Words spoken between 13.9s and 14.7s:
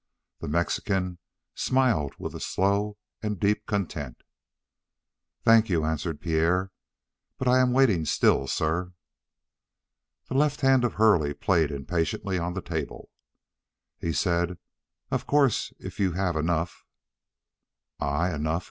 He said: